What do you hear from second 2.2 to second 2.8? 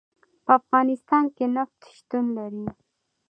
لري.